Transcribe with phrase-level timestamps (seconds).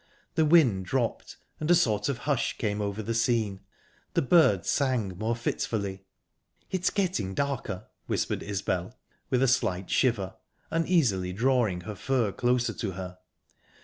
[0.33, 3.59] The wind dropped, and a sort of hush came over the scene.
[4.15, 6.05] The birds sang more fitfully.
[6.71, 8.97] "It's getting darker," whispered Isbel,
[9.29, 10.33] with a slight shiver,
[10.71, 13.19] uneasily drawing her fur closer to her.